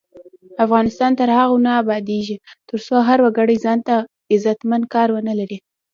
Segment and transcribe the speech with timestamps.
[0.65, 2.35] افغانستان تر هغو نه ابادیږي،
[2.69, 3.93] ترڅو هر وګړی ځانته
[4.33, 5.57] عزتمن کار ونه لري.